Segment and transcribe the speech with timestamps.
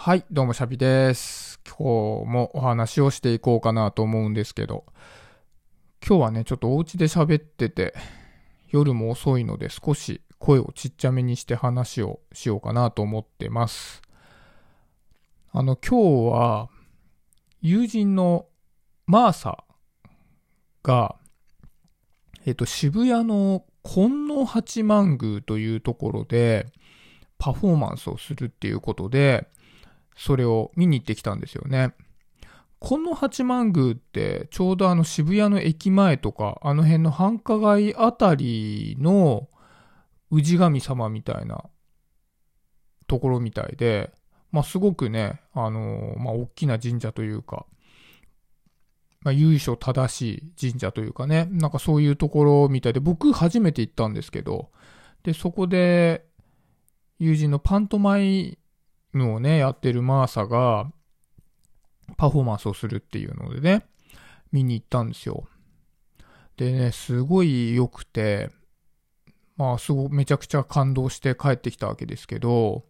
[0.00, 1.58] はい、どうもシャビです。
[1.66, 1.74] 今
[2.24, 4.84] 日もお話をしていこうかなと思うんですけど、
[6.06, 7.94] 今日はね、ちょっとお家で喋ってて、
[8.68, 14.00] 夜も遅いので少し声をちっちゃめにして話をしようかなと思ってます。
[15.50, 16.68] あの、今日は、
[17.60, 18.46] 友人の
[19.06, 19.64] マーサ
[20.84, 21.16] が、
[22.46, 26.68] えっと、渋谷の金の八幡宮というところで、
[27.36, 29.48] パフォーマンスをするっていうことで、
[30.18, 31.94] それを見に行ってきたんですよね。
[32.80, 39.48] この八幡宮ってちょうどあの渋谷の駅前とかあの辺の繁華街あたりの
[40.30, 41.64] 氏神様みたいな
[43.06, 44.12] ところみたいで、
[44.50, 47.66] まあすごくね、あのまあ大きな神社というか、
[49.22, 54.70] まあ由緒正しい神社というかね、なんかそういうところみたいで僕初めて行ったんですけど、
[55.22, 56.26] で、そこで
[57.18, 58.58] 友人のパントマイ
[59.18, 60.90] ムをね、やってるマーサが、
[62.16, 63.86] パフォーマンスをするっていうのでね、
[64.50, 65.44] 見に行ったんですよ。
[66.56, 68.50] でね、すごい良くて、
[69.56, 72.84] まあ、すご、めちゃくちゃ感動して帰ってきたわけですけど、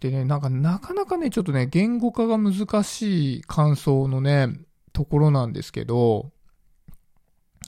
[0.00, 4.48] でね、なんか、なかなかね、ちょっとね、言語化が難しい感想のね、
[4.92, 6.32] ところなんですけど、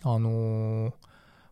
[0.03, 0.93] あのー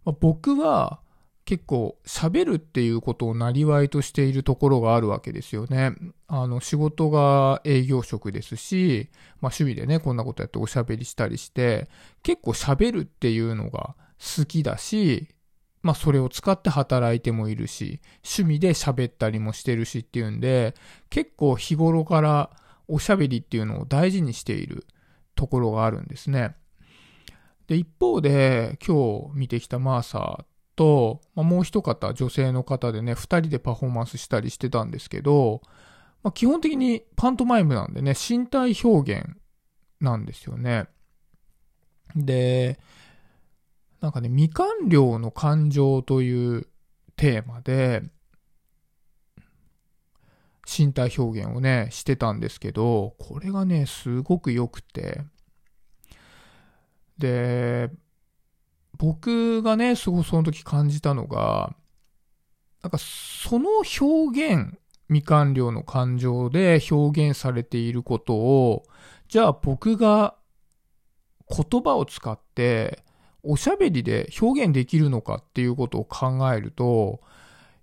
[0.04, 1.00] ま、僕は、
[1.46, 5.94] 結構喋るっていうことをなりわいとしているところがあるわけですよね。
[6.26, 11.88] あの仕事が営業職ですし、まあ趣味でね、こんなことやっておしゃべりしたりして、
[12.24, 15.28] 結構喋るっていうのが好きだし、
[15.82, 20.74] まあそれを使って働いてもいるし、趣味で喋ったりもしてるしっていうんで、
[21.10, 22.50] 結構日頃から
[22.88, 24.84] おしゃべりっていうのを大事にしている
[25.36, 26.56] ところがあるんですね。
[27.68, 35.62] で、一方で今日見てきたマーサーと、まあ、もう一方、女性の方でね、二人でパフォーマンスしたりしてたんですけど、
[36.22, 39.36] まあ、基本的にパントマイムなんでね、身体表現
[40.00, 40.86] なんですよね。
[42.14, 42.78] で、
[44.00, 46.66] なんかね、未完了の感情という
[47.16, 48.02] テーマで、
[50.66, 55.22] 身体表現をね、してたんですけど、これがね、すごく良くて、
[57.18, 57.90] で、
[58.98, 61.74] 僕がね、すごいその時感じたのが、
[62.82, 63.70] なんかその
[64.00, 68.84] 表現、未完了の感情で表現されていることを、
[69.28, 70.36] じゃあ僕が
[71.48, 73.04] 言葉を使って
[73.42, 77.20] おしゃべりで表現できるのかっていうことを考えると、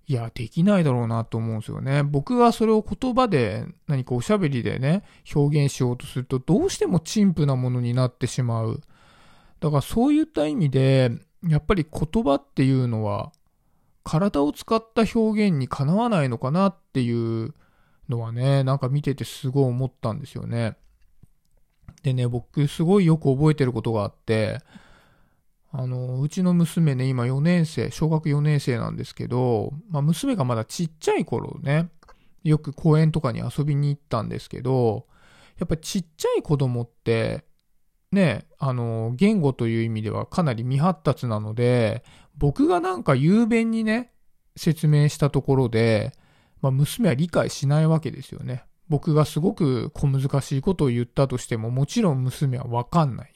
[0.06, 2.04] いや、できないだろうなと思うんですよね。
[2.04, 5.04] 僕がそれを言葉で何かおしゃべりでね、
[5.34, 8.82] 表現しようとすると、どうしても陳腐なものになってしまう。
[9.64, 11.10] だからそういった意味で、
[11.48, 13.32] やっぱり言葉っていうのは、
[14.04, 17.54] 体を使った表現にかなわないのかなっていう
[18.10, 20.76] のはね、なんか見ててすごい思ったんですよね。
[22.02, 24.60] でね、僕すごいよく覚えてることがあって、
[25.72, 31.90] あの、うちの娘ね、今4年生、小学4年生なんですけど、まあ娘がまだちっちゃい頃ね、
[32.44, 35.08] よく公園とかに遊びに行ったんですけど、
[35.58, 37.46] やっぱちっちゃい子供って、
[38.14, 42.04] ね、あの、言語という意味ではかなり未発達なので、
[42.38, 44.12] 僕がなんか雄弁にね、
[44.56, 46.14] 説明したところで、
[46.62, 48.64] まあ、娘は理解しないわけですよね。
[48.88, 53.34] 僕がすごく小難しいことを言ったとしても、もちろん娘はわかんない。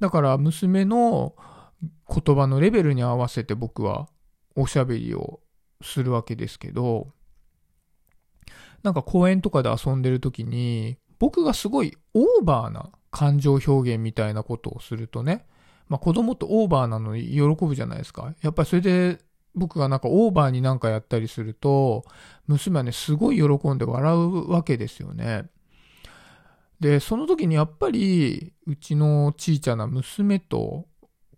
[0.00, 1.34] だから娘の
[2.08, 4.08] 言葉のレベルに合わせて僕は
[4.56, 5.40] おしゃべりを
[5.82, 7.12] するわけですけど、
[8.82, 15.46] なんか公園とかで遊んでる時に、僕がすごいオーバーな感情表現みたいなことをするとね、
[15.88, 18.34] まあ子供ってオーバーなのに喜ぶじゃないですか。
[18.42, 19.20] やっぱりそれで
[19.54, 22.04] 僕がなんかオーバーになんかやったりすると、
[22.48, 25.48] 娘はね、すごい喜んで笑うわけですよね。
[26.80, 30.86] で、その時にやっぱり、うちのちいちゃな娘と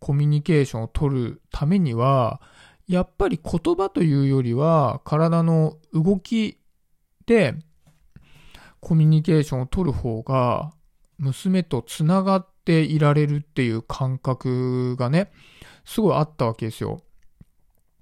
[0.00, 2.40] コミュニケーションを取るためには、
[2.88, 6.58] やっぱり言葉というよりは、体の動き
[7.26, 7.54] で
[8.80, 10.72] コミュニケーションを取る方が、
[11.18, 15.30] 娘とつながっていられるっていう感覚がね、
[15.84, 17.02] すごいあったわけですよ。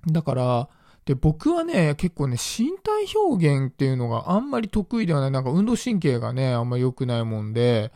[0.06, 0.68] だから、
[1.04, 5.30] で、僕はね、結構ね、身体表現っていうのがあんまり得意ではない。
[5.30, 7.92] なんか運動神経がね、あんまり良くないもんで、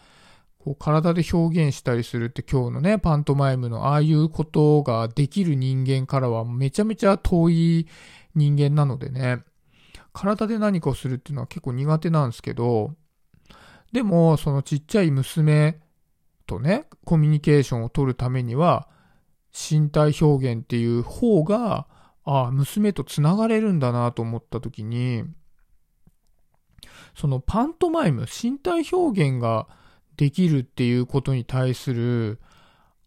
[0.59, 7.88] こう体で表現したりするって今日のね、パントマイムのああいうことができる人間からはめちゃめちゃ遠い
[8.35, 9.43] 人間なのでね、
[10.12, 12.94] 体で何かをするっていうのは結構苦手なんですけど、
[13.93, 15.81] でも、そのちっちゃい娘
[16.46, 18.88] とね、コミュニケーションを取るためには、
[19.52, 21.87] 身体表現っていう方が、
[22.25, 25.25] ああ、娘と繋がれるんだなと思った時に、
[27.14, 29.67] そのパントマイム、身体表現が
[30.17, 32.38] できるっていうことに対する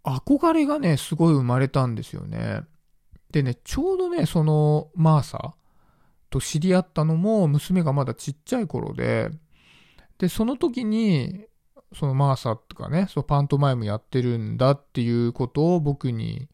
[0.04, 2.62] 憧れがね、すごい生まれたんですよね。
[3.32, 5.54] でね、ちょうどね、そのマーサ
[6.30, 9.30] と知り合ったのも娘がまだちっちゃい頃で、
[10.22, 11.48] で、その時に、
[11.94, 16.48] そのマーサとかね、そのパントマイムやってるんだっていうことを僕に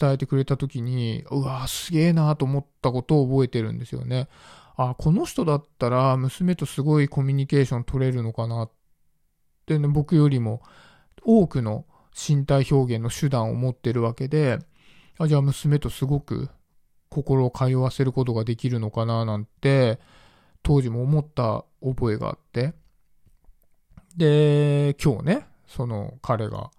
[0.00, 4.28] 伝えてくれた時に、うわすげえなと思ったことを覚えてるんですよね。
[4.76, 8.70] あ、この人だったら娘とすごいコミュニケーション取れるのかなっ
[9.66, 10.60] てね、僕よりも
[11.22, 14.58] 多くの身体表現の手段を持ってるわけで、
[15.16, 16.48] あ、じゃあ娘とすごく
[17.08, 20.00] 心を通わせることができるのかななんて、
[20.64, 22.74] 当時も思った覚えがあって。
[24.16, 26.70] で、今日ね、その彼が、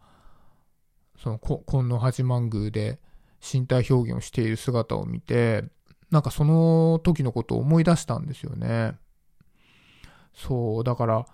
[1.18, 3.00] その金の八幡宮で
[3.42, 5.66] 身体表現をしている姿を見て、
[6.12, 8.94] なんかその時のことを思い出したんですよね。
[10.34, 11.26] そう、だから、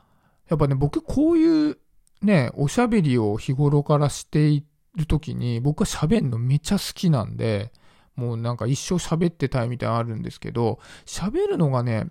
[0.48, 1.78] やっぱね、僕こういう
[2.22, 7.72] ね、おしゃべりを日頃からしている時に、僕は喋るのめっちゃ好きなんで、
[8.16, 12.07] もうなんか一生喋ってたいみたいなのあるんですけど、喋るのがね、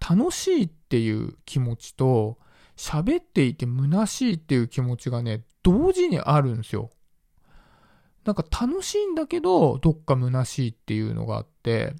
[0.00, 2.38] 楽しいっていう気持ちと、
[2.80, 6.88] 喋っていて虚しいっていう気持ちがね、同時にあるんですよ。
[8.24, 11.94] なんか楽しいんだけど、どっか虚しいっていうのがあって、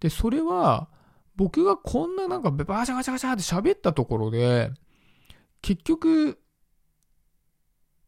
[0.00, 0.88] で、それは、
[1.36, 4.70] 僕がこんななんかバシャバシャバシャって喋ったところで、
[5.60, 6.38] 結局、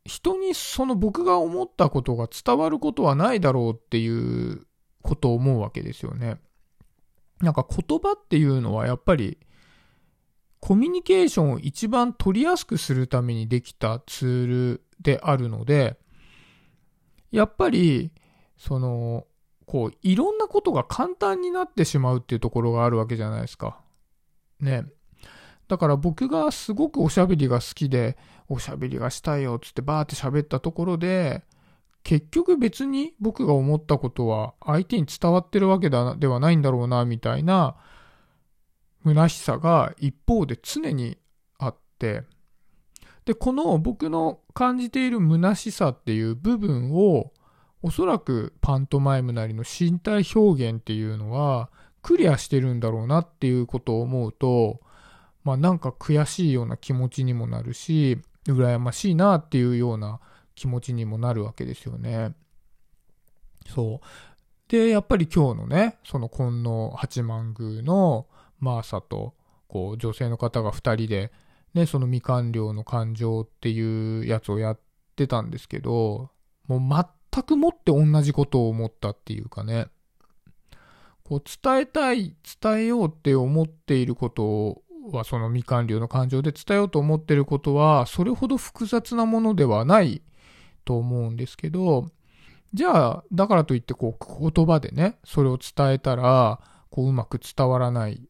[0.06, 4.66] 人にその僕が思ったことが伝わることはないだろうっていう
[5.02, 6.38] ことを思うわけですよね。
[7.40, 9.38] なんか言葉っていうのはやっぱり
[10.64, 15.98] コミュニケーションを一番取りやすくするためにできたツールであるので、
[17.30, 18.12] やっぱり、
[18.56, 19.26] その、
[19.66, 23.78] こう、いろんなことが簡単になってしまうっていうところがあるわけじゃないですか。
[24.58, 24.86] ね。
[25.68, 28.16] だから僕がすごくおしゃべりが好きで、
[28.48, 31.42] おしゃべりがしたいよっつってバーって喋ったところで、
[32.04, 37.76] 結局別に僕が思ったことは相手に伝わってるわけではないんだろうな、みたいな
[39.04, 41.18] 虚しさが一方で常に
[41.58, 42.22] あって、
[43.24, 47.32] で、この僕の感じている虚しさっていう部分を、
[47.82, 51.70] おそらくパントマイムなりの身体表現っていうのは、
[52.02, 54.80] クリアしてるんだろうなっていうことを思うと、
[55.42, 60.20] まあなんか悔しいような気持ちにもなるし、羨ましいなっていうような
[60.54, 62.34] 気持ちにもなるわけですよね。
[63.66, 64.06] そう。
[64.68, 68.26] で、やっぱり今日のね、その金の八幡宮の
[68.58, 69.34] マーサと、
[69.68, 71.32] こう、女性の方が二人で、
[71.74, 74.80] ね、その未完了の感情っていうやつをやっ
[75.16, 76.30] てたんですけど、
[76.68, 79.88] もう全くもって同じことを思ったっていうかね、
[81.24, 90.22] こう伝えたい、伝えようって思っていることは、その未完了の感情で伝えようと思っていることは、それほど複雑なものではない
[90.84, 92.06] と思うんですけど、
[92.72, 96.60] じゃあ、だからといってこう言葉でね、それを伝えたら、
[96.90, 98.28] こううまく伝わらない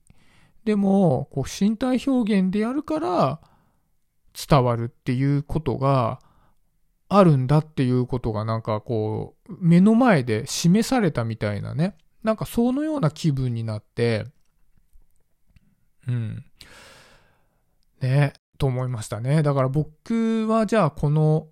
[0.65, 3.41] でも、こう身体表現でやるから
[4.49, 6.21] 伝わるっていうことが
[7.09, 11.97] あるんだっていうことがなんかこう目の前で示されたみたいなね。
[12.23, 14.27] なんかそのような気分になって、
[16.09, 16.45] うん。
[18.01, 19.43] ね、と思いましたね。
[19.43, 21.49] だから僕はじゃあこの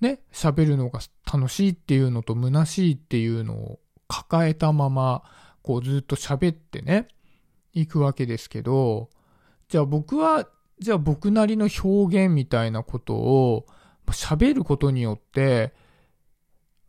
[0.00, 5.22] ね、喋るのが楽しいっていうのと虚しいっていうのを抱えたまま、
[5.62, 7.08] こうずっと喋ってね、
[7.72, 9.10] 行くわけですけど、
[9.68, 10.48] じゃあ僕は、
[10.78, 13.66] じゃあ僕なりの表現みたいなことを
[14.06, 15.74] 喋ることによって、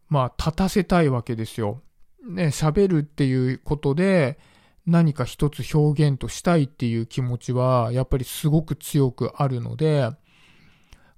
[0.07, 1.81] まあ立たせたいわけですよ。
[2.27, 4.39] ね、喋るっていうことで
[4.85, 10.09] 何か一つ表現としたいっていう気持ちはやっぱりすごく強くあるので、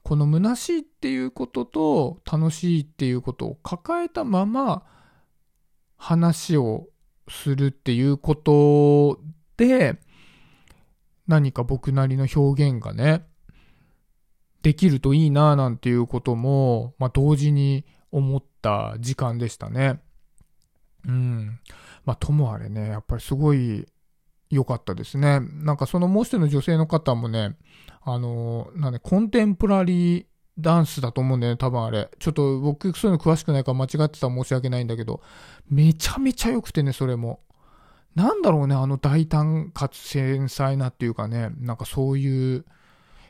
[0.04, 4.84] この虚しいっていうことと楽しいっていうことを抱えたまま
[5.98, 6.88] 話を
[7.30, 9.32] するっていうことで、
[11.28, 13.26] 何か僕なりの表現がね、
[14.62, 20.00] できるといいななんていうことも、まあ、同時に思った時間でしたね。
[21.08, 21.60] うん。
[22.06, 23.88] まあ、ともあれね、やっぱりすごい
[24.50, 25.40] 良かったですね。
[25.40, 27.58] なんかそのもう一人の女性の方もね、
[28.04, 30.26] あの、なんで、コンテンポラリー
[30.60, 32.10] ダンスだと思うんだよね、多分あれ。
[32.20, 35.22] ちょっと僕そういうの詳しくないから間違ってたら申し訳ないんだけど、
[35.70, 37.40] めちゃめちゃ良くてね、それも。
[38.16, 42.66] なんだろうね、あの大胆かつ繊細なっていうかね、なんかそういう、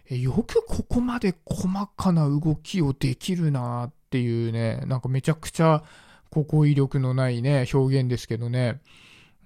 [0.10, 5.84] よくここまで細かな動きをできるなっていうね、なんかめちゃくちゃ
[6.32, 8.82] ここ威力のないね、表現ですけどね、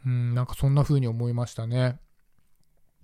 [0.05, 1.99] うん、なんかそんな風に思いましたね。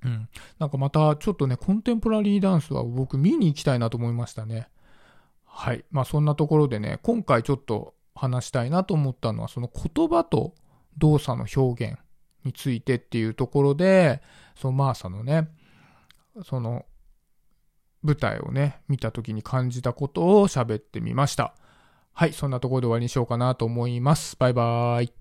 [0.03, 0.29] うん。
[0.57, 4.69] なんかまたちょっとね、コンテンポラリーダンスは僕見に行きたいなと思いましたね。
[5.45, 5.83] はい。
[5.91, 10.55] まあそんなところでね、今回ちょっと話したいなと思ったのは、その言葉と
[10.97, 11.99] 動作の表現
[12.43, 14.21] についてっていうところで、
[14.55, 15.49] そのマーサのね、
[16.43, 16.85] その
[18.03, 21.53] 舞台をね、見た時に感じたことを喋ってみました。
[22.13, 24.35] はい、そんなところで終わりにしようかなと思います。
[24.37, 25.20] バイバーイ。